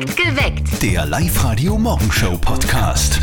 [0.00, 0.82] Geweckt.
[0.82, 3.20] Der Live-Radio-Morgenshow-Podcast.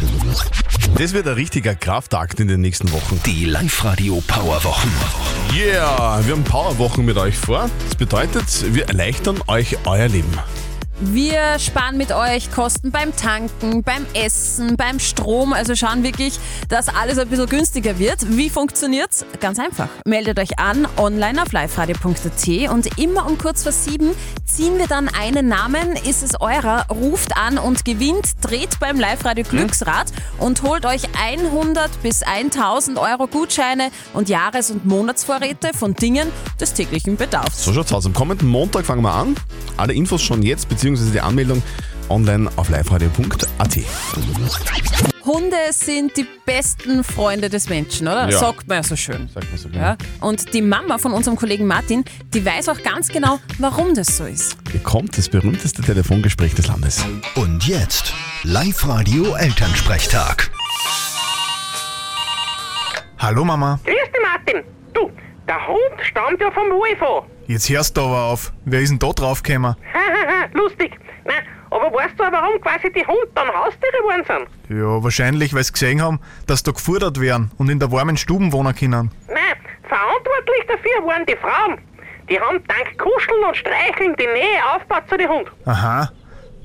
[0.97, 3.21] Das wird ein richtiger Kraftakt in den nächsten Wochen.
[3.25, 4.91] Die Live-Radio-Powerwochen.
[5.53, 7.69] Yeah, wir haben Powerwochen mit euch vor.
[7.85, 10.37] Das bedeutet, wir erleichtern euch euer Leben.
[11.01, 15.51] Wir sparen mit euch Kosten beim Tanken, beim Essen, beim Strom.
[15.51, 16.39] Also schauen wirklich,
[16.69, 18.37] dass alles ein bisschen günstiger wird.
[18.37, 19.25] Wie funktioniert's?
[19.41, 19.89] Ganz einfach.
[20.05, 24.11] Meldet euch an online auf liveradio.at und immer um kurz vor sieben
[24.45, 25.97] ziehen wir dann einen Namen.
[26.07, 26.85] Ist es eurer?
[26.89, 33.27] Ruft an und gewinnt, dreht beim Live-Radio Glücksrad und holt euch 100 bis 1000 Euro
[33.27, 37.65] Gutscheine und Jahres- und Monatsvorräte von Dingen des täglichen Bedarfs.
[37.65, 38.05] So schaut's aus.
[38.05, 39.35] Am kommenden Montag fangen wir an.
[39.75, 41.63] Alle Infos schon jetzt, beziehungsweise die Anmeldung
[42.09, 43.79] online auf liveradio.at.
[45.25, 48.29] Hunde sind die besten Freunde des Menschen, oder?
[48.29, 48.37] Ja.
[48.37, 49.27] Sagt man ja so schön.
[49.33, 49.97] Sagt man so Ja?
[50.21, 54.25] Und die Mama von unserem Kollegen Martin, die weiß auch ganz genau, warum das so
[54.25, 54.57] ist.
[54.71, 57.03] Hier kommt das berühmteste Telefongespräch des Landes.
[57.33, 58.13] Und jetzt
[58.43, 60.51] Live-Radio-Elternsprechtag.
[63.17, 63.79] Hallo Mama.
[63.85, 64.61] Grüß dich, Martin.
[64.93, 65.09] Du,
[65.47, 67.23] der Hund stammt ja vom Wolf an.
[67.47, 68.51] Jetzt hörst du aber auf.
[68.65, 69.75] Wer ist denn da draufgekommen?
[69.93, 70.97] Hahaha, lustig.
[71.25, 74.79] Nein, aber weißt du auch, warum quasi die Hunde dann Haustiere geworden sind?
[74.79, 78.51] Ja, wahrscheinlich, weil sie gesehen haben, dass da gefordert werden und in der warmen Stuben
[78.51, 79.11] wohnen können.
[79.27, 79.37] Nein,
[79.87, 81.79] verantwortlich dafür waren die Frauen.
[82.29, 85.51] Die haben dank Kuscheln und Streicheln die Nähe aufgebaut zu den Hunden.
[85.65, 86.11] Aha.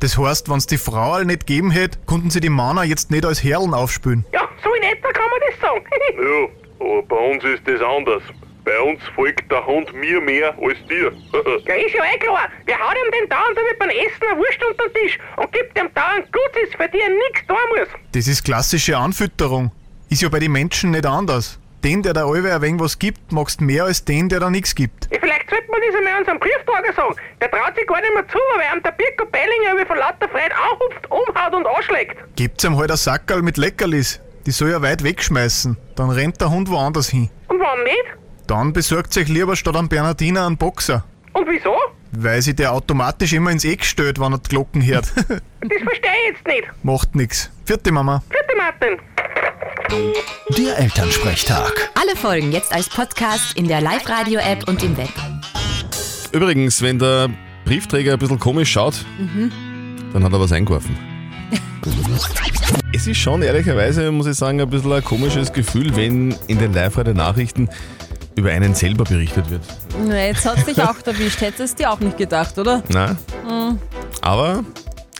[0.00, 3.26] Das heißt, wenn's die Frau all nicht gegeben hätte, konnten sie die Männer jetzt nicht
[3.26, 4.24] als Herren aufspülen.
[4.32, 5.84] Ja, so in etwa kann man das sagen.
[6.80, 8.22] Ja, aber bei uns ist das anders.
[8.70, 11.10] Bei uns folgt der Hund mir mehr als dir.
[11.66, 12.48] ja, ist ja eh klar.
[12.66, 15.76] Wer haut ihm denn dauernd damit beim Essen eine Wurst unter den Tisch und gibt
[15.76, 17.88] ihm dauernd Gutes, für die er nichts tun muss?
[18.12, 19.72] Das ist klassische Anfütterung.
[20.08, 21.58] Ist ja bei den Menschen nicht anders.
[21.82, 24.72] Den, der da allweil ein wenig was gibt, magst mehr als den, der da nichts
[24.72, 25.08] gibt.
[25.10, 27.16] Ja, vielleicht sollte man das einmal unserem Brieftager sagen.
[27.40, 30.28] Der traut sich gar nicht mehr zu, weil ihm der Birko Bellinger wie von lauter
[30.28, 32.16] Freude anhupft, umhaut und anschlägt.
[32.36, 34.20] Gebt's ihm halt ein Sackerl mit Leckerlis.
[34.46, 35.76] Die soll er weit wegschmeißen.
[35.96, 37.28] Dann rennt der Hund woanders hin.
[37.48, 38.19] Und wann nicht?
[38.50, 41.04] Dann besorgt sich lieber statt einem Bernardiner einen Boxer.
[41.34, 41.72] Und wieso?
[42.10, 45.06] Weil sich der automatisch immer ins Eck stellt, wenn er die Glocken hört.
[45.60, 46.64] Das verstehe ich jetzt nicht.
[46.82, 47.48] Macht nix.
[47.64, 48.24] Vierte Mama.
[48.28, 48.98] Bitte, Martin.
[50.58, 51.90] Der Elternsprechtag.
[51.94, 55.12] Alle Folgen jetzt als Podcast in der Live-Radio-App und im Web.
[56.32, 57.28] Übrigens, wenn der
[57.64, 59.04] Briefträger ein bisschen komisch schaut,
[60.12, 60.98] dann hat er was eingeworfen.
[62.92, 66.72] es ist schon ehrlicherweise, muss ich sagen, ein bisschen ein komisches Gefühl, wenn in den
[66.72, 67.68] Live-Radio-Nachrichten
[68.40, 69.62] über einen selber berichtet wird.
[70.06, 71.40] Na, jetzt hat dich auch erwischt.
[71.40, 72.82] Hättest du dir auch nicht gedacht, oder?
[72.88, 73.16] Nein.
[74.20, 74.64] Aber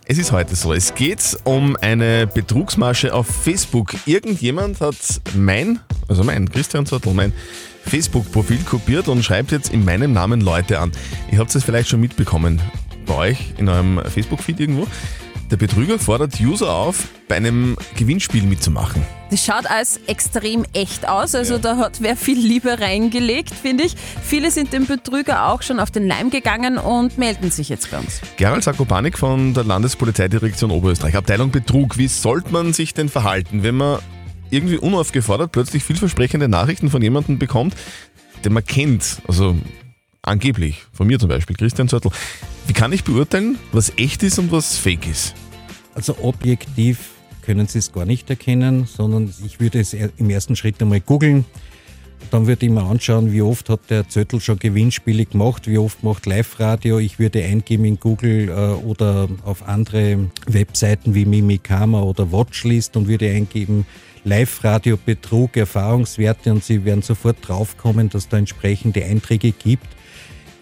[0.06, 0.72] es ist heute so.
[0.72, 3.94] Es geht um eine Betrugsmasche auf Facebook.
[4.06, 4.97] Irgendjemand hat
[5.34, 7.32] mein, also mein, Christian Zottel, mein
[7.86, 10.92] Facebook-Profil kopiert und schreibt jetzt in meinem Namen Leute an.
[11.30, 12.60] Ihr habt es vielleicht schon mitbekommen
[13.06, 14.86] bei euch in eurem Facebook-Feed irgendwo.
[15.50, 19.02] Der Betrüger fordert User auf, bei einem Gewinnspiel mitzumachen.
[19.32, 21.34] Das schaut als extrem echt aus.
[21.34, 23.96] Also da hat wer viel Liebe reingelegt, finde ich.
[24.22, 27.98] Viele sind dem Betrüger auch schon auf den Leim gegangen und melden sich jetzt bei
[27.98, 28.20] uns.
[28.36, 31.98] Gerald Sakopanik von der Landespolizeidirektion Oberösterreich, Abteilung Betrug.
[31.98, 33.98] Wie sollte man sich denn verhalten, wenn man
[34.50, 37.74] irgendwie unaufgefordert plötzlich vielversprechende Nachrichten von jemandem bekommt,
[38.44, 39.20] den man kennt?
[39.26, 39.56] Also
[40.30, 42.10] angeblich, von mir zum Beispiel, Christian Zörtl.
[42.66, 45.34] Wie kann ich beurteilen, was echt ist und was fake ist?
[45.94, 47.10] Also objektiv
[47.42, 51.44] können Sie es gar nicht erkennen, sondern ich würde es im ersten Schritt einmal googeln.
[52.30, 56.04] Dann würde ich mir anschauen, wie oft hat der Zettel schon Gewinnspiele gemacht, wie oft
[56.04, 56.98] macht Live-Radio.
[56.98, 58.52] Ich würde eingeben in Google äh,
[58.84, 63.84] oder auf andere Webseiten wie Mimikama oder Watchlist und würde eingeben
[64.22, 69.86] Live-Radio Betrug, Erfahrungswerte und Sie werden sofort draufkommen, dass da entsprechende Einträge gibt,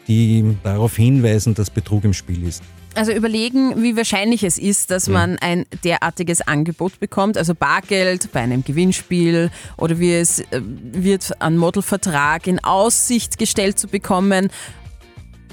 [0.09, 2.63] die darauf hinweisen, dass Betrug im Spiel ist.
[2.95, 8.41] Also überlegen, wie wahrscheinlich es ist, dass man ein derartiges Angebot bekommt, also Bargeld bei
[8.41, 14.49] einem Gewinnspiel oder wie es äh, wird, einen Modelvertrag in Aussicht gestellt zu bekommen,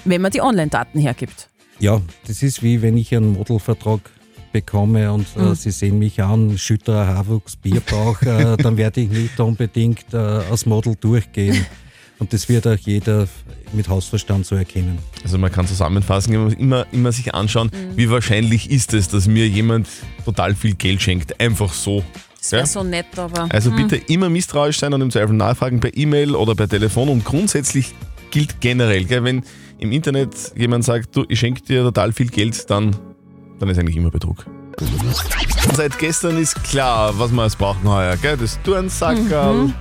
[0.06, 1.50] wenn man die Online-Daten hergibt.
[1.80, 4.00] Ja, das ist wie wenn ich einen Modelvertrag
[4.52, 9.40] bekomme und äh, Sie sehen mich an, Schütterer Haarwuchs, Bierbauch, äh, dann werde ich nicht
[9.40, 11.66] unbedingt äh, als Model durchgehen.
[12.20, 13.28] Und das wird auch jeder
[13.74, 15.00] mit Hausverstand so erkennen.
[15.24, 19.48] Also man kann zusammenfassen, immer, immer, immer sich anschauen, wie wahrscheinlich ist es, dass mir
[19.48, 19.88] jemand
[20.24, 21.40] total viel Geld schenkt.
[21.42, 22.04] Einfach so.
[22.40, 22.68] Das wäre Ja?
[22.68, 23.48] so nett, aber.
[23.52, 27.10] Also bitte immer misstrauisch sein und im Zweifel nachfragen per E-Mail oder per Telefon.
[27.10, 27.94] Und grundsätzlich
[28.32, 29.44] gilt generell, gell, wenn
[29.80, 32.96] im Internet jemand sagt, du, ich schenke dir total viel Geld, dann,
[33.60, 34.46] dann ist eigentlich immer Betrug.
[35.74, 38.16] Seit gestern ist klar, was wir als brauchen heuer.
[38.18, 38.38] Gell?
[38.38, 39.74] Das Turnsackerl,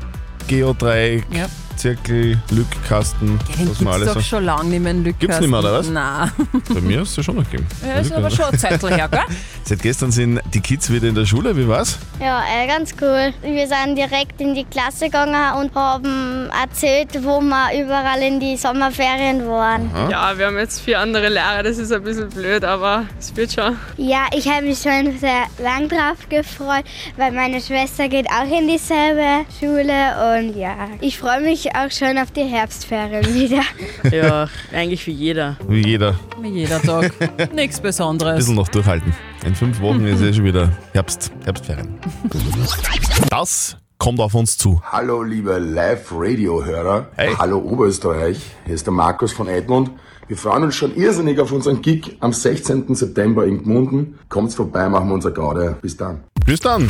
[0.49, 1.47] Geodreieck, Ja.
[1.77, 5.19] Zirkel, Lückkasten, Den gibt's alles doch schon lange nicht mehr in Lückkasten.
[5.21, 5.89] Gibt's nicht mehr, oder was?
[5.89, 6.31] Nein.
[6.73, 7.67] Bei mir hast du schon noch gegeben.
[7.87, 9.21] Ja, ist aber schon ein Zettel her, gell?
[9.65, 11.99] Seit gestern sind die Kids wieder in der Schule, wie war's?
[12.21, 13.33] Ja, äh, ganz cool.
[13.43, 18.57] Wir sind direkt in die Klasse gegangen und haben erzählt, wo wir überall in die
[18.57, 19.91] Sommerferien waren.
[20.11, 23.53] Ja, wir haben jetzt vier andere Lehrer, das ist ein bisschen blöd, aber es wird
[23.53, 23.77] schon.
[23.97, 26.85] Ja, ich habe mich schon sehr lang drauf gefreut,
[27.17, 32.19] weil meine Schwester geht auch in dieselbe Schule und ja, ich freue mich auch schon
[32.19, 33.63] auf die Herbstferien wieder.
[34.11, 35.57] Ja, eigentlich wie jeder.
[35.67, 36.15] Wie jeder.
[36.41, 37.13] Wie jeder Tag.
[37.55, 38.37] Nichts Ein Besonderes.
[38.37, 39.15] bisschen noch durchhalten.
[39.47, 41.99] In fünf Wochen ist eh schon wieder Herbst, Herbstferien.
[43.31, 44.81] Das kommt auf uns zu.
[44.91, 47.09] Hallo liebe Live-Radio-Hörer.
[47.17, 47.35] Hey.
[47.39, 48.39] Hallo Oberösterreich.
[48.67, 49.91] Hier ist der Markus von Edmund.
[50.29, 52.95] Wir freuen uns schon irrsinnig auf unseren Gig am 16.
[52.95, 54.19] September in Gmunden.
[54.29, 55.77] Kommt's vorbei, machen wir unser Gaude.
[55.83, 56.25] Bis dann.
[56.47, 56.89] Bis dann.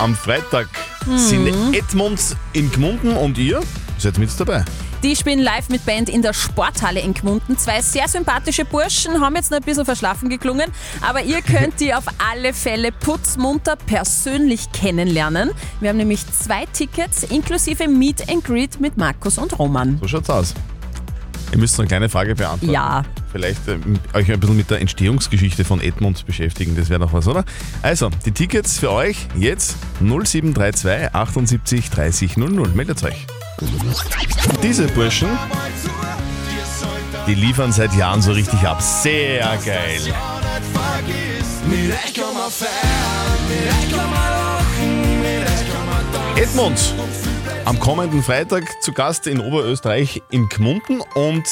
[0.00, 0.66] Am Freitag
[1.14, 3.60] sind Edmunds in Gmunden und ihr
[3.98, 4.64] seid mit dabei.
[5.02, 7.58] Die spielen live mit Band in der Sporthalle in Gmunden.
[7.58, 10.70] Zwei sehr sympathische Burschen, haben jetzt noch ein bisschen verschlafen geklungen,
[11.02, 15.50] aber ihr könnt die auf alle Fälle putzmunter persönlich kennenlernen.
[15.80, 19.98] Wir haben nämlich zwei Tickets inklusive Meet and Greet mit Markus und Roman.
[20.00, 20.54] So schaut's aus.
[21.52, 22.72] Ihr müsst noch eine kleine Frage beantworten.
[22.72, 23.02] Ja.
[23.32, 27.28] Vielleicht ähm, euch ein bisschen mit der Entstehungsgeschichte von Edmund beschäftigen, das wäre noch was,
[27.28, 27.44] oder?
[27.82, 32.68] Also, die Tickets für euch jetzt 0732 78 30 00.
[32.70, 33.26] Meldet euch.
[34.62, 35.28] Diese Burschen,
[37.26, 38.80] die liefern seit Jahren so richtig ab.
[38.82, 40.00] Sehr geil.
[46.36, 46.94] Edmund,
[47.66, 51.44] am kommenden Freitag zu Gast in Oberösterreich in Gmunden und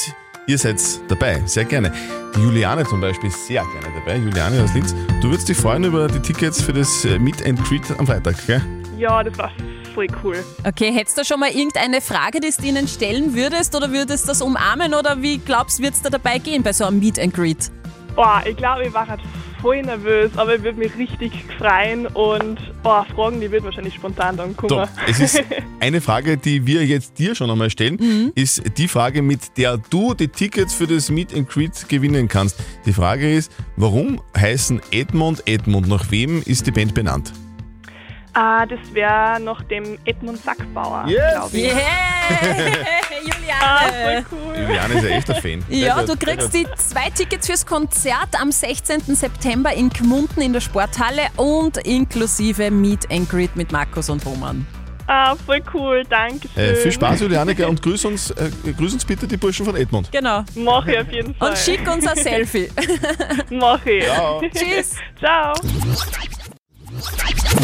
[0.49, 1.93] ihr seid dabei, sehr gerne.
[2.35, 4.95] Die Juliane zum Beispiel ist sehr gerne dabei, Juliane aus Linz.
[5.21, 8.35] Du würdest dich freuen über die Tickets für das äh, Meet and Greet am Freitag,
[8.47, 8.63] gell?
[8.97, 9.53] Ja, das war
[9.95, 10.43] voll cool.
[10.65, 14.29] Okay, hättest du schon mal irgendeine Frage, die du ihnen stellen würdest oder würdest du
[14.29, 17.21] das umarmen oder wie glaubst du, wird es da dabei gehen bei so einem Meet
[17.21, 17.71] and Greet?
[18.17, 19.21] Boah, ich glaube, ich war halt
[19.61, 24.37] voll nervös, aber ich würde mich richtig freuen und boah, Fragen, die wird wahrscheinlich spontan
[24.37, 24.71] dann kommen.
[24.71, 25.43] So, es ist
[25.81, 30.15] eine Frage, die wir jetzt dir schon einmal stellen, ist die Frage, mit der du
[30.15, 32.59] die Tickets für das Meet and Greet gewinnen kannst.
[32.87, 35.89] Die Frage ist, warum heißen Edmund Edmund?
[35.89, 37.33] Nach wem ist die Band benannt?
[38.41, 41.21] Ah, das wäre nach dem Edmund Sackbauer, Yes.
[41.33, 41.65] glaube ich.
[41.65, 41.75] Yeah!
[43.61, 44.25] Ah, Juliane!
[44.31, 44.57] voll cool.
[44.63, 45.65] Juliane ist ja echt ein Fan.
[45.69, 49.01] Ja, du kriegst die zwei Tickets fürs Konzert am 16.
[49.17, 54.65] September in Gmunden in der Sporthalle und inklusive Meet and Greet mit Markus und Roman.
[55.09, 56.63] Ah, voll cool, danke schön.
[56.63, 60.13] Äh, viel Spaß, Juliane, und grüß uns, äh, grüß uns bitte die Burschen von Edmund.
[60.13, 60.45] Genau.
[60.55, 61.49] Mach ich auf jeden Fall.
[61.51, 62.69] Und schick uns ein Selfie.
[63.51, 64.05] Mach ich.
[64.05, 64.41] Ciao.
[64.55, 64.95] Tschüss.
[65.19, 65.55] Ciao.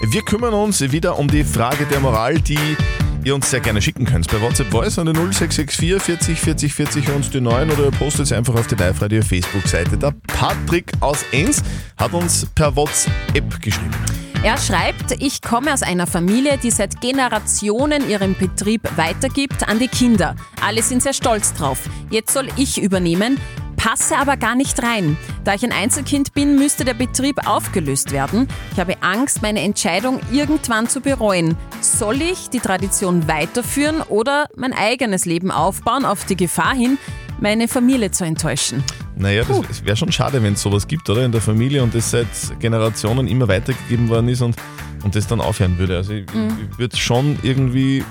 [0.02, 2.76] Wir kümmern uns wieder um die Frage der Moral, die
[3.24, 4.30] ihr uns sehr gerne schicken könnt.
[4.30, 8.26] Bei WhatsApp Voice an der 0664 40 40 40 und die 9 oder ihr postet
[8.26, 9.96] es einfach auf die Live-Radio Facebook-Seite.
[9.96, 11.62] Der Patrick aus Enns
[11.96, 13.94] hat uns per WhatsApp geschrieben.
[14.42, 19.88] Er schreibt, ich komme aus einer Familie, die seit Generationen ihren Betrieb weitergibt an die
[19.88, 20.36] Kinder.
[20.60, 21.78] Alle sind sehr stolz drauf.
[22.10, 23.40] Jetzt soll ich übernehmen,
[23.84, 25.18] passe aber gar nicht rein.
[25.44, 28.48] Da ich ein Einzelkind bin, müsste der Betrieb aufgelöst werden.
[28.72, 31.54] Ich habe Angst, meine Entscheidung irgendwann zu bereuen.
[31.82, 36.96] Soll ich die Tradition weiterführen oder mein eigenes Leben aufbauen auf die Gefahr hin,
[37.40, 38.82] meine Familie zu enttäuschen?
[39.16, 41.22] Naja, das, es wäre schon schade, wenn es sowas gibt, oder?
[41.22, 42.26] In der Familie und das seit
[42.60, 44.56] Generationen immer weitergegeben worden ist und,
[45.02, 45.98] und das dann aufhören würde.
[45.98, 48.02] Also ich, ich würde schon irgendwie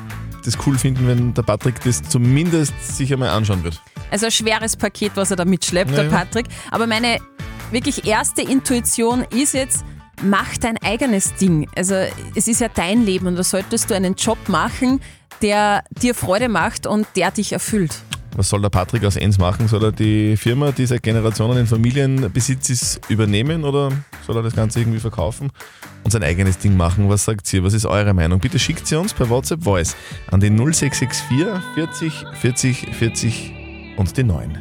[0.43, 3.81] das cool finden, wenn der Patrick das zumindest sich einmal anschauen wird.
[4.11, 6.09] Also ein schweres Paket, was er da mitschleppt, Ja, der.
[6.09, 6.45] Patrick.
[6.71, 7.17] Aber meine
[7.71, 9.83] wirklich erste Intuition ist jetzt,
[10.21, 11.67] mach dein eigenes Ding.
[11.75, 11.95] Also
[12.35, 15.01] es ist ja dein Leben und da solltest du einen Job machen,
[15.41, 17.95] der dir Freude macht und der dich erfüllt.
[18.35, 19.67] Was soll der Patrick aus Enns machen?
[19.67, 23.91] Soll er die Firma, die seit Generationen in Familienbesitz ist, übernehmen oder
[24.25, 25.51] soll er das Ganze irgendwie verkaufen
[26.03, 27.09] und sein eigenes Ding machen?
[27.09, 27.63] Was sagt ihr?
[27.63, 28.39] Was ist eure Meinung?
[28.39, 29.95] Bitte schickt sie uns per WhatsApp Voice
[30.31, 33.53] an die 0664 40 40 40
[33.97, 34.57] und die 9.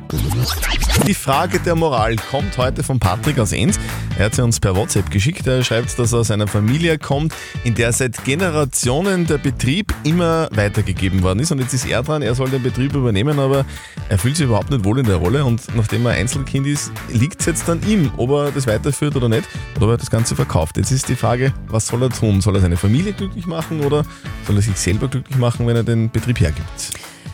[1.07, 3.79] Die Frage der Moral kommt heute von Patrick aus Enns.
[4.19, 5.47] Er hat sie uns per WhatsApp geschickt.
[5.47, 10.49] Er schreibt, dass er aus einer Familie kommt, in der seit Generationen der Betrieb immer
[10.52, 11.50] weitergegeben worden ist.
[11.50, 13.64] Und jetzt ist er dran, er soll den Betrieb übernehmen, aber
[14.09, 15.45] er fühlt sich überhaupt nicht wohl in der Rolle.
[15.45, 19.28] Und nachdem er Einzelkind ist, liegt es jetzt an ihm, ob er das weiterführt oder
[19.28, 20.76] nicht, oder ob er das Ganze verkauft.
[20.76, 22.40] Jetzt ist die Frage, was soll er tun?
[22.40, 24.04] Soll er seine Familie glücklich machen oder
[24.47, 26.92] soll er sich selber glücklich machen, wenn er den Betrieb hergibt?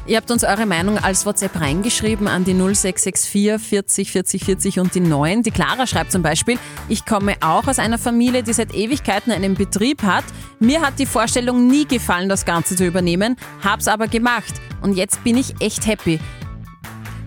[0.09, 4.95] Ihr habt uns eure Meinung als WhatsApp reingeschrieben an die 0664 40 40 40 und
[4.95, 5.43] die 9.
[5.43, 9.55] Die Clara schreibt zum Beispiel, ich komme auch aus einer Familie, die seit Ewigkeiten einen
[9.55, 10.25] Betrieb hat.
[10.61, 14.55] Mir hat die Vorstellung nie gefallen, das Ganze zu übernehmen, hab's aber gemacht.
[14.81, 16.19] und jetzt bin ich echt happy.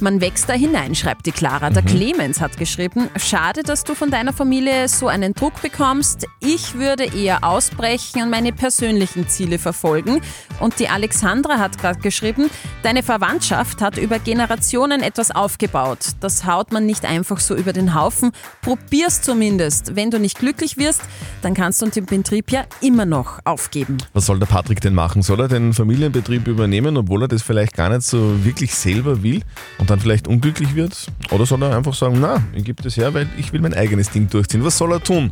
[0.02, 1.70] Man wächst da hinein, schreibt die Clara.
[1.70, 6.26] Der Clemens hat geschrieben, schade, dass du von deiner Familie so einen Druck bekommst.
[6.40, 10.20] Ich würde eher ausbrechen und meine persönlichen Ziele verfolgen.
[10.60, 12.50] Und die Alexandra hat gerade geschrieben,
[12.82, 16.00] deine Verwandtschaft hat über Generationen etwas aufgebaut.
[16.20, 18.32] Das haut man nicht einfach so über den Haufen.
[18.64, 19.96] Probier's zumindest.
[19.96, 21.04] Wenn du nicht glücklich wirst,
[21.44, 23.98] dann kannst du den Betrieb ja immer noch aufgeben.
[24.14, 25.22] Was soll der Patrick denn machen?
[25.22, 29.44] Soll er den Familienbetrieb übernehmen, obwohl er das vielleicht gar nicht so wirklich selber will
[29.78, 31.08] und dann vielleicht unglücklich wird?
[31.32, 34.10] Oder soll er einfach sagen, na, ich gebe das her, weil ich will mein eigenes
[34.10, 34.64] Ding durchziehen.
[34.64, 35.32] Was soll er tun?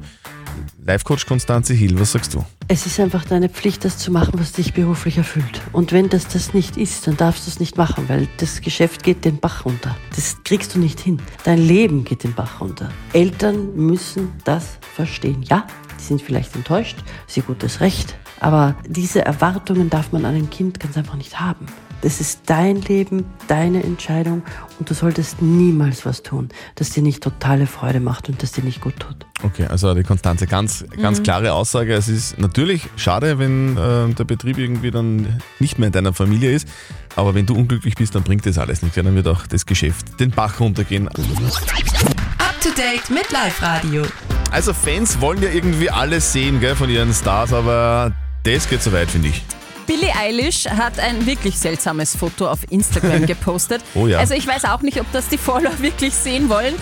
[0.85, 2.43] Life-Coach Konstanze Hill, was sagst du?
[2.67, 5.61] Es ist einfach deine Pflicht, das zu machen, was dich beruflich erfüllt.
[5.71, 9.03] Und wenn das das nicht ist, dann darfst du es nicht machen, weil das Geschäft
[9.03, 9.95] geht den Bach runter.
[10.15, 11.21] Das kriegst du nicht hin.
[11.43, 12.89] Dein Leben geht den Bach runter.
[13.13, 15.43] Eltern müssen das verstehen.
[15.43, 15.67] Ja,
[15.99, 16.97] die sind vielleicht enttäuscht,
[17.35, 18.15] ihr gutes Recht.
[18.39, 21.65] Aber diese Erwartungen darf man an ein Kind ganz einfach nicht haben.
[22.01, 24.41] Das ist dein Leben, deine Entscheidung
[24.79, 28.63] und du solltest niemals was tun, das dir nicht totale Freude macht und das dir
[28.63, 29.25] nicht gut tut.
[29.43, 31.23] Okay, also die Konstanze, ganz, ganz Mhm.
[31.23, 31.93] klare Aussage.
[31.93, 36.51] Es ist natürlich schade, wenn äh, der Betrieb irgendwie dann nicht mehr in deiner Familie
[36.53, 36.67] ist.
[37.15, 38.95] Aber wenn du unglücklich bist, dann bringt das alles nichts.
[38.95, 41.07] Ja, dann wird auch das Geschäft den Bach runtergehen.
[41.09, 41.15] Up
[42.61, 44.03] to date mit Live Radio.
[44.51, 48.13] Also Fans wollen ja irgendwie alles sehen gell, von ihren Stars, aber
[48.43, 49.43] das geht zu weit, finde ich.
[49.89, 53.81] Billie Eilish hat ein wirklich seltsames Foto auf Instagram gepostet.
[53.95, 54.19] Oh ja.
[54.19, 56.75] Also ich weiß auch nicht, ob das die Follower wirklich sehen wollen.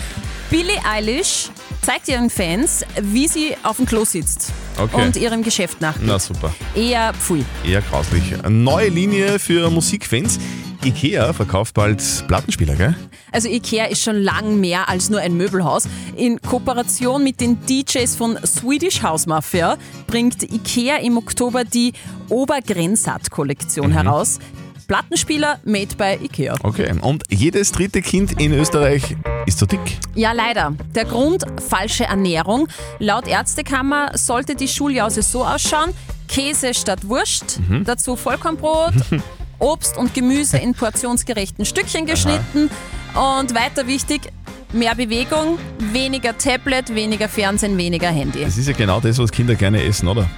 [0.50, 1.48] Billie Eilish
[1.80, 5.02] zeigt ihren Fans, wie sie auf dem Klo sitzt Okay.
[5.06, 6.04] und ihrem Geschäft nachgeht.
[6.06, 6.54] Na super.
[6.76, 7.46] Eher pfui.
[7.64, 8.22] Eher grauslich.
[8.44, 10.38] Eine neue Linie für Musikfans.
[10.84, 12.94] Ikea verkauft bald Plattenspieler, gell?
[13.32, 15.84] Also Ikea ist schon lang mehr als nur ein Möbelhaus.
[16.16, 21.92] In Kooperation mit den DJs von Swedish House Mafia bringt Ikea im Oktober die
[22.28, 24.38] Obergrenzat-Kollektion heraus.
[24.86, 26.54] Plattenspieler made by Ikea.
[26.62, 26.94] Okay.
[27.02, 29.98] Und jedes dritte Kind in Österreich ist zu dick.
[30.14, 30.72] Ja, leider.
[30.94, 32.68] Der Grund falsche Ernährung.
[32.98, 35.90] Laut Ärztekammer sollte die Schuljause so ausschauen:
[36.28, 37.84] Käse statt Wurst, Mhm.
[37.84, 38.94] dazu Vollkornbrot,
[39.58, 42.70] Obst und Gemüse in portionsgerechten Stückchen geschnitten
[43.14, 44.32] und weiter wichtig,
[44.72, 48.44] mehr Bewegung, weniger Tablet, weniger Fernsehen, weniger Handy.
[48.44, 50.28] Das ist ja genau das, was Kinder gerne essen, oder?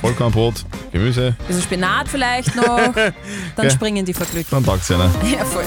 [0.00, 1.36] Vollkornbrot, Gemüse.
[1.48, 2.94] Also Spinat vielleicht noch,
[3.56, 4.52] dann springen die verglückt.
[4.52, 5.10] Dann taugt's einer.
[5.30, 5.64] Ja, voll.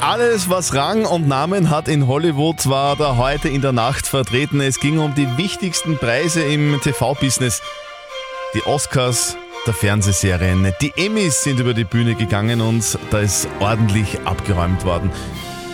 [0.00, 4.60] Alles, was Rang und Namen hat in Hollywood, war da heute in der Nacht vertreten.
[4.60, 7.62] Es ging um die wichtigsten Preise im TV-Business.
[8.54, 9.36] Die Oscars
[9.66, 10.72] der Fernsehserien.
[10.80, 15.10] Die Emmys sind über die Bühne gegangen und da ist ordentlich abgeräumt worden.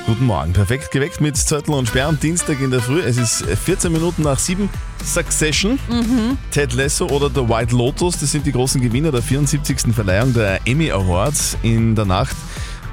[0.07, 3.01] Guten Morgen, perfekt geweckt mit Zettel und Sperr am Dienstag in der Früh.
[3.01, 4.69] Es ist 14 Minuten nach 7.
[5.05, 6.39] Succession, Mhm.
[6.51, 9.95] Ted Lasso oder The White Lotus, das sind die großen Gewinner der 74.
[9.95, 12.37] Verleihung der Emmy Awards in der Nacht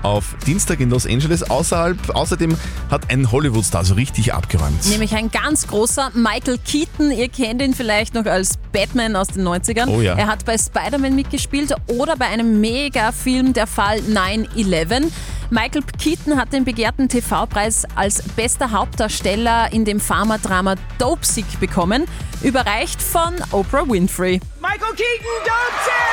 [0.07, 1.43] auf Dienstag in Los Angeles.
[1.49, 2.57] Außerhalb, außerdem
[2.89, 4.87] hat ein Hollywood-Star so richtig abgeräumt.
[4.89, 7.11] Nämlich ein ganz großer Michael Keaton.
[7.11, 9.87] Ihr kennt ihn vielleicht noch als Batman aus den 90ern.
[9.87, 10.15] Oh ja.
[10.15, 15.11] Er hat bei Spider-Man mitgespielt oder bei einem Mega-Film der Fall 9-11.
[15.49, 22.05] Michael Keaton hat den begehrten TV-Preis als bester Hauptdarsteller in dem Pharmadrama Dope Sick bekommen,
[22.41, 24.41] überreicht von Oprah Winfrey.
[24.61, 26.06] Michael Keaton, don't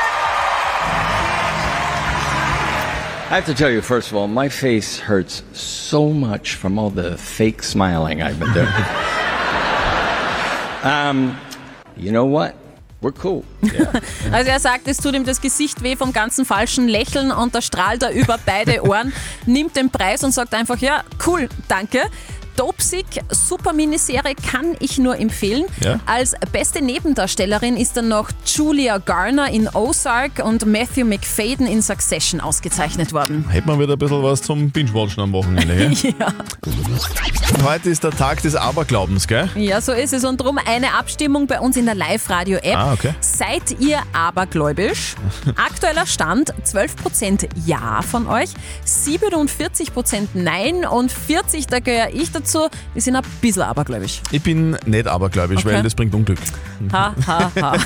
[3.35, 6.89] I have to tell you, first of all, my face hurts so much from all
[6.89, 8.69] the fake smiling I've been doing.
[10.85, 11.37] um,
[11.97, 12.55] you know what?
[13.01, 13.45] We're cool.
[14.31, 17.61] Also er sagt, es tut ihm das Gesicht weh vom ganzen falschen Lächeln und da
[17.61, 19.13] strahlt er über beide Ohren,
[19.47, 22.03] nimmt den Preis und sagt einfach, ja, cool, danke.
[22.57, 25.65] Dopesick, super Miniserie, kann ich nur empfehlen.
[25.81, 26.01] Ja.
[26.07, 32.41] Als beste Nebendarstellerin ist dann noch Julia Garner in Ozark und Matthew McFadden in Succession
[32.41, 33.49] ausgezeichnet worden.
[33.49, 35.75] Hätte man wieder ein bisschen was zum Binge-Watchen am Wochenende,
[36.19, 36.33] ja.
[37.65, 39.49] Heute ist der Tag des Aberglaubens, gell?
[39.57, 40.25] ja, so ist es.
[40.25, 42.77] Und drum eine Abstimmung bei uns in der Live-Radio-App.
[42.77, 43.15] Ah, okay.
[43.21, 45.15] Seid ihr abergläubisch?
[45.57, 48.51] Aktueller Stand 12% Ja von euch,
[48.87, 52.44] 47% Nein und 40%, da gehöre ich dazu,
[52.95, 54.21] die sind ein bisschen abergläubisch.
[54.31, 55.75] Ich bin nicht abergläubisch, Okay.
[55.77, 56.39] weil das bringt Unglück.
[56.93, 57.73] Ha, ha, ha.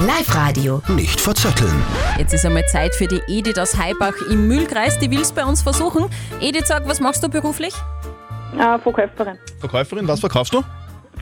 [0.00, 0.82] Live Radio.
[0.88, 1.82] Nicht verzetteln.
[2.18, 4.98] Jetzt ist einmal Zeit für die Edith aus Heibach im Mühlkreis.
[4.98, 6.06] Die will es bei uns versuchen.
[6.40, 7.74] Edith, sag, was machst du beruflich?
[8.58, 9.38] Äh, Verkäuferin.
[9.60, 10.62] Verkäuferin, was verkaufst du?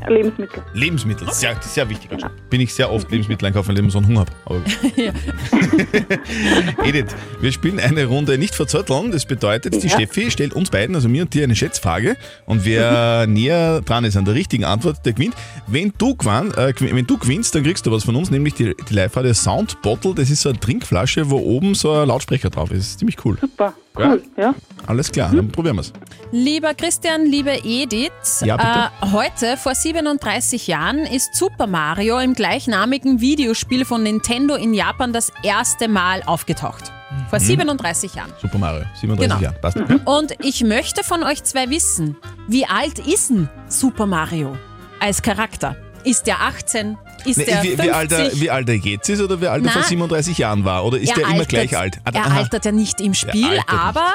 [0.08, 0.62] Lebensmittel.
[0.74, 2.10] Lebensmittel, sehr, sehr wichtig.
[2.50, 4.32] Bin ich sehr oft Lebensmittel einkaufen, weil ich immer so einen Hunger habe.
[4.44, 4.60] Aber
[6.84, 9.10] Edith, wir spielen eine Runde nicht verzötteln.
[9.12, 9.94] Das bedeutet, die Ja.
[9.94, 12.16] Steffi stellt uns beiden, also mir und dir, eine Schätzfrage.
[12.46, 15.34] Und wer näher dran ist an der richtigen Antwort, der gewinnt.
[15.66, 18.74] Wenn du, gewann, äh, wenn du gewinnst, dann kriegst du was von uns, nämlich die,
[18.88, 20.14] die Live-Radio Sound Bottle.
[20.14, 22.78] Das ist so eine Trinkflasche, wo oben so ein Lautsprecher drauf ist.
[22.80, 23.38] Das ist ziemlich cool.
[23.40, 24.10] Super, Ja?
[24.10, 24.54] cool, ja.
[24.86, 25.92] Alles klar, dann probieren wir es.
[26.36, 28.90] Lieber Christian, liebe Edith, Ja, bitte.
[29.08, 35.12] äh, heute vor 37 Jahren ist Super Mario im gleichnamigen Videospiel von Nintendo in Japan
[35.12, 36.90] das erste Mal aufgetaucht.
[37.30, 37.44] Vor Mhm.
[37.44, 38.32] 37 Jahren.
[38.42, 39.40] Super Mario, 37 Genau.
[39.40, 39.54] Jahre.
[39.60, 39.76] Passt.
[40.06, 42.16] Und ich möchte von euch zwei wissen,
[42.48, 44.56] wie alt ist denn Super Mario
[44.98, 45.76] als Charakter?
[46.02, 46.98] Ist der 18?
[47.24, 47.84] Ist Nee, der wie, 50?
[47.86, 50.36] wie, alt er, wie alt er jetzt ist oder wie alt er vor Na, 37
[50.38, 50.84] Jahren war?
[50.84, 52.00] Oder ist Er er immer altert- gleich alt?
[52.04, 52.36] Ah, Er aha.
[52.38, 53.80] altert ja nicht im Spiel, altert nicht.
[53.80, 54.08] aber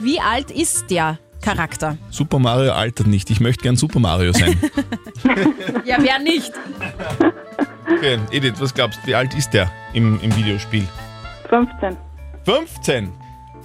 [0.00, 1.98] wie alt ist der Charakter?
[2.10, 3.28] Super Mario altert nicht.
[3.30, 4.58] Ich möchte gern Super Mario sein.
[5.84, 6.52] Ja, wer nicht?
[7.90, 10.86] okay, Edith, was glaubst du, wie alt ist der im, im Videospiel?
[11.48, 11.96] 15.
[12.44, 13.12] 15?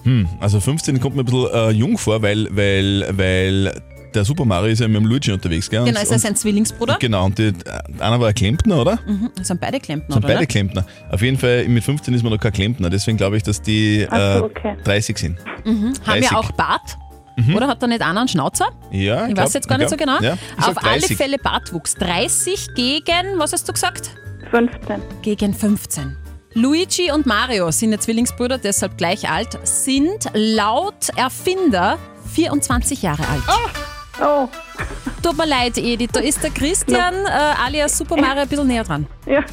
[0.03, 3.81] Hm, also 15 kommt mir ein bisschen äh, jung vor, weil, weil, weil
[4.13, 5.83] der Super Mario ist ja mit dem Luigi unterwegs, gell?
[5.85, 6.93] Genau, ist er sein Zwillingsbruder?
[6.93, 7.53] und, Genau, und die,
[7.99, 8.99] einer war ein Klempner, oder?
[9.05, 10.33] Mhm, das sind beide Klempner, Sind oder?
[10.33, 10.85] beide Klempner.
[11.11, 14.07] Auf jeden Fall, mit 15 ist man noch kein Klempner, deswegen glaube ich, dass die
[14.09, 14.75] so, äh, okay.
[14.83, 15.37] 30 sind.
[15.65, 15.93] Mhm.
[16.05, 16.31] Haben 30.
[16.31, 16.97] wir auch Bart?
[17.37, 17.55] Mhm.
[17.55, 18.69] Oder hat er nicht einen Schnauzer?
[18.91, 20.19] Ja, Ich glaub- weiß jetzt gar nicht so genau.
[20.21, 21.15] Ja, Auf alle 30.
[21.17, 21.93] Fälle Bartwuchs.
[21.95, 24.11] 30 gegen, was hast du gesagt?
[24.51, 25.01] 15.
[25.21, 26.17] Gegen 15.
[26.53, 31.99] Luigi und Mario sind ja Zwillingsbrüder, deshalb gleich alt, sind laut Erfinder
[32.33, 33.43] 24 Jahre alt.
[33.47, 33.69] Oh.
[34.17, 38.83] Tut mir leid, Edith, da ist der Christian äh, alias Super Mario ein bisschen näher
[38.83, 39.05] dran.
[39.25, 39.43] Ja,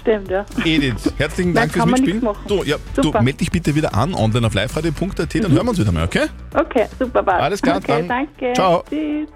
[0.00, 0.44] stimmt, ja.
[0.64, 2.28] Edith, herzlichen Dank Da fürs Mitspielen.
[2.46, 5.80] Du, ja, du melde dich bitte wieder an, online auf liveradio.at, dann hören wir uns
[5.80, 6.26] wieder mal, okay?
[6.54, 7.42] Okay, super, passt.
[7.42, 8.08] Alles klar, okay, dann.
[8.08, 8.52] danke.
[8.54, 8.84] Ciao.
[8.88, 9.28] Tschüss.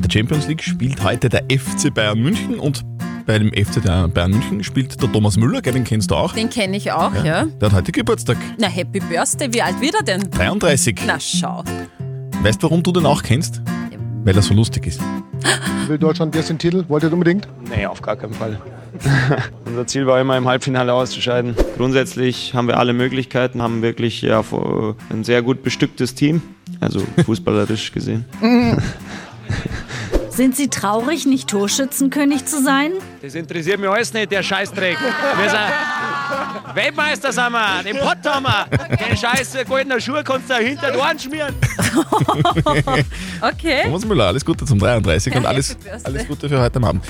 [0.00, 2.82] Der Champions League spielt heute der FC Bayern München und
[3.26, 6.32] bei dem FC Bayern München spielt der Thomas Müller, gell, den kennst du auch.
[6.32, 7.44] Den kenne ich auch, ja.
[7.44, 8.38] Der hat heute Geburtstag.
[8.58, 10.30] Na, Happy Birthday, wie alt wird er denn?
[10.30, 11.00] 33.
[11.06, 11.62] Na, schau.
[12.42, 13.60] Weißt du, warum du den auch kennst?
[14.24, 15.00] Weil er so lustig ist.
[15.88, 16.84] Will Deutschland jetzt den Titel?
[16.88, 17.48] Wollt ihr unbedingt?
[17.68, 18.60] Nee, auf gar keinen Fall.
[19.64, 21.56] Unser Ziel war immer im Halbfinale auszuscheiden.
[21.76, 24.44] Grundsätzlich haben wir alle Möglichkeiten, haben wirklich ja,
[25.10, 26.42] ein sehr gut bestücktes Team,
[26.80, 28.24] also fußballerisch gesehen.
[30.30, 32.92] Sind Sie traurig, nicht Torschützenkönig zu sein?
[33.20, 34.96] Das interessiert mich alles nicht, der Scheißdreck.
[35.00, 35.58] Wir sind
[36.74, 37.82] Weltmeister, sind wir.
[37.82, 38.96] Den Pott haben wir.
[38.96, 41.54] Den scheiß goldenen Schuh kannst du hinter die Ohren schmieren.
[43.40, 43.82] Okay.
[43.84, 47.04] Thomas Müller, alles Gute zum 33 und alles, alles Gute für heute Abend.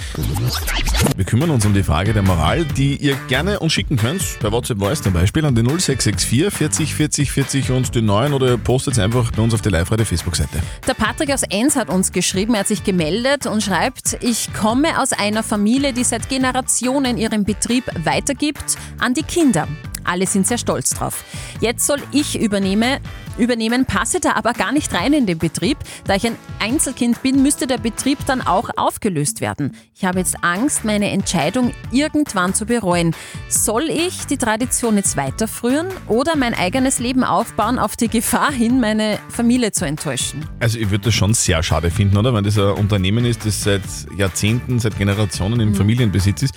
[1.17, 4.53] Wir kümmern uns um die Frage der Moral, die ihr gerne uns schicken könnt, bei
[4.53, 8.95] WhatsApp Voice zum Beispiel, an die 0664 40 40 40 und die 9 oder postet
[8.95, 10.59] es einfach bei uns auf der Live-Radio Facebook-Seite.
[10.87, 15.01] Der Patrick aus Enns hat uns geschrieben, er hat sich gemeldet und schreibt, ich komme
[15.01, 19.69] aus einer Familie, die seit Generationen ihren Betrieb weitergibt an die Kinder.
[20.05, 21.23] Alle sind sehr stolz drauf.
[21.61, 22.99] Jetzt soll ich übernehme,
[23.37, 25.77] übernehmen, passe da aber gar nicht rein in den Betrieb.
[26.07, 29.77] Da ich ein Einzelkind bin, müsste der Betrieb dann auch aufgelöst werden.
[29.95, 33.15] Ich habe jetzt Angst, meine Entscheidung irgendwann zu bereuen.
[33.51, 38.81] Soll ich die Tradition jetzt weiterführen oder mein eigenes Leben aufbauen auf die Gefahr hin,
[38.81, 40.49] meine Familie zu enttäuschen?
[40.59, 42.33] Also ich würde das schon sehr schade finden, oder?
[42.33, 43.83] Wenn das ein Unternehmen ist, das seit
[44.17, 45.75] Jahrzehnten, seit Generationen im Mhm.
[45.75, 46.55] Familienbesitz ist,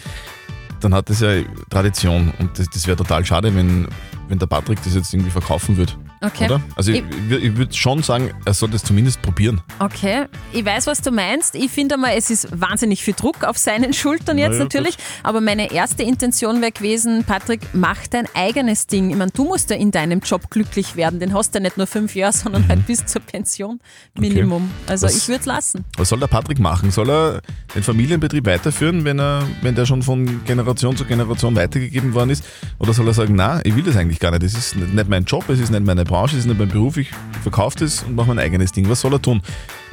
[0.83, 3.87] dann hat das ja Tradition und das, das wäre total schade, wenn,
[4.27, 5.93] wenn der Patrick das jetzt irgendwie verkaufen würde.
[6.21, 6.45] Okay.
[6.45, 6.61] Oder?
[6.75, 9.59] Also ich, Ich- ich, würd- ich würde schon sagen, er soll das zumindest probieren.
[9.79, 11.55] Okay, ich weiß, was du meinst.
[11.55, 14.97] Ich finde einmal, es ist wahnsinnig viel Druck auf seinen Schultern jetzt Na ja, natürlich.
[15.23, 19.09] Aber meine erste Intention wäre gewesen, Patrick, mach dein eigenes Ding.
[19.09, 21.19] Ich meine, du musst ja in deinem Job glücklich werden.
[21.19, 23.79] Den hast du ja nicht nur fünf Jahre, sondern halt bis zur Pension
[24.17, 24.69] Minimum.
[24.87, 25.85] Also Was- ich würde es lassen.
[25.97, 26.91] Was soll der Patrick machen?
[26.91, 27.41] Soll er
[27.75, 32.43] den Familienbetrieb weiterführen, wenn, er, wenn der schon von Generation zu Generation weitergegeben worden ist?
[32.79, 34.43] Oder soll er sagen, na, ich will das eigentlich gar nicht.
[34.43, 36.67] Das ist nicht nicht mein Job, es ist nicht meine Branche, es ist nicht mein
[36.67, 37.09] Beruf, ich
[37.41, 38.89] verkaufe das und mache mein eigenes Ding.
[38.89, 39.41] Was soll er tun?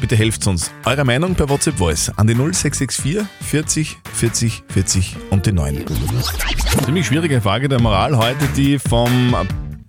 [0.00, 0.72] Bitte helft uns.
[0.84, 5.84] Eure Meinung per WhatsApp Voice an die 0664 40 40 40 und die 9.
[6.84, 9.36] Ziemlich schwierige Frage der Moral heute, die vom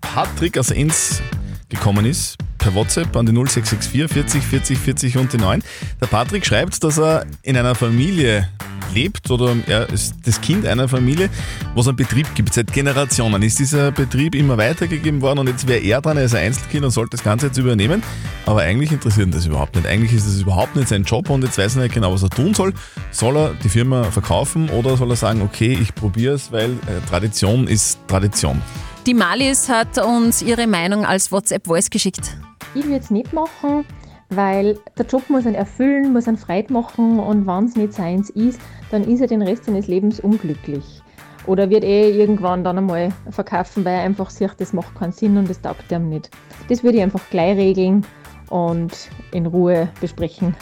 [0.01, 1.19] Patrick aus Enns
[1.67, 2.37] gekommen ist.
[2.59, 5.63] Per WhatsApp an die 0664 40 40 40 und die 9.
[5.99, 8.47] Der Patrick schreibt, dass er in einer Familie
[8.93, 11.29] lebt oder er ist das Kind einer Familie,
[11.73, 12.53] wo es einen Betrieb gibt.
[12.53, 16.35] Seit Generationen ist dieser Betrieb immer weitergegeben worden und jetzt wäre er dran, er ist
[16.35, 18.03] ein Einzelkind und sollte das Ganze jetzt übernehmen.
[18.45, 19.87] Aber eigentlich interessiert ihn das überhaupt nicht.
[19.87, 22.29] Eigentlich ist das überhaupt nicht sein Job und jetzt weiß er nicht genau, was er
[22.29, 22.73] tun soll.
[23.11, 27.07] Soll er die Firma verkaufen oder soll er sagen, okay, ich probiere es, weil äh,
[27.07, 28.61] Tradition ist Tradition.
[29.05, 32.37] Die Malis hat uns ihre Meinung als WhatsApp-Voice geschickt.
[32.75, 33.85] Ich würde es nicht machen,
[34.29, 38.29] Weil der Job muss ihn erfüllen, muss ihn Freude machen und wenn es nicht seins
[38.29, 41.01] ist, dann ist er den Rest seines Lebens unglücklich.
[41.47, 45.35] Oder wird eh irgendwann dann einmal verkaufen, weil er einfach sieht, das macht keinen Sinn
[45.37, 46.29] und das taugt ihm nicht.
[46.67, 48.05] Das würde ich einfach gleich regeln
[48.49, 48.91] und
[49.31, 50.55] in Ruhe besprechen.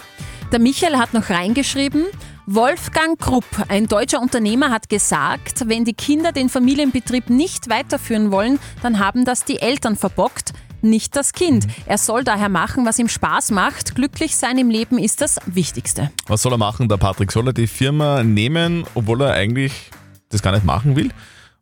[0.54, 2.06] Der Michael hat noch reingeschrieben,
[2.50, 8.58] Wolfgang Krupp, ein deutscher Unternehmer, hat gesagt, wenn die Kinder den Familienbetrieb nicht weiterführen wollen,
[8.82, 11.68] dann haben das die Eltern verbockt, nicht das Kind.
[11.88, 13.96] Er soll daher machen, was ihm Spaß macht.
[13.96, 16.10] Glücklich sein im Leben ist das Wichtigste.
[16.28, 17.34] Was soll er machen, der Patrick?
[17.34, 19.92] Soll er die Firma nehmen, obwohl er eigentlich
[20.30, 21.12] das gar nicht machen will?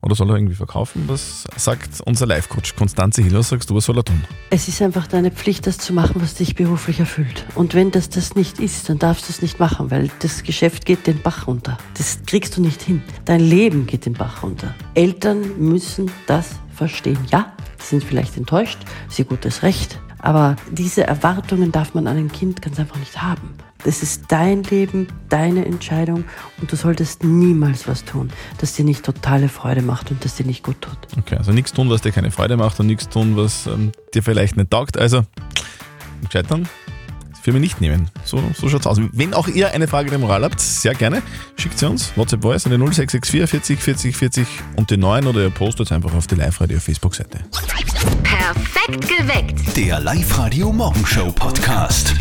[0.05, 1.05] Oder soll er irgendwie verkaufen?
[1.07, 3.41] Was sagt unser Life-Coach Konstanze Hiller?
[3.41, 4.23] Sagst du, was soll er tun?
[4.51, 7.43] Es ist einfach deine Pflicht, das zu machen, was dich beruflich erfüllt.
[7.55, 10.85] Und wenn das das nicht ist, dann darfst du es nicht machen, weil das Geschäft
[10.85, 11.79] geht den Bach runter.
[11.97, 13.01] Das kriegst du nicht hin.
[13.25, 14.75] Dein Leben geht den Bach runter.
[14.93, 17.17] Eltern müssen das verstehen.
[17.31, 18.77] Ja, sie sind vielleicht enttäuscht,
[19.09, 23.55] sie gutes Recht, aber diese Erwartungen darf man an ein Kind ganz einfach nicht haben.
[23.85, 26.23] Das ist dein Leben, deine Entscheidung
[26.59, 30.45] und du solltest niemals was tun, das dir nicht totale Freude macht und das dir
[30.45, 30.97] nicht gut tut.
[31.19, 34.23] Okay, also nichts tun, was dir keine Freude macht und nichts tun, was ähm, dir
[34.23, 34.97] vielleicht nicht taugt.
[34.97, 35.21] Also,
[36.31, 36.67] scheitern.
[37.43, 38.09] Firma nicht nehmen.
[38.23, 38.99] So, so schaut's aus.
[39.11, 41.21] Wenn auch ihr eine Frage der Moral habt, sehr gerne,
[41.55, 42.11] schickt sie uns.
[42.15, 46.15] WhatsApp Voice an die 0664 40 40 40 und die 9 oder ihr postet einfach
[46.15, 47.41] auf die Live-Radio Facebook-Seite.
[48.23, 49.77] Perfekt geweckt.
[49.77, 52.15] Der Live-Radio Morgenshow Podcast.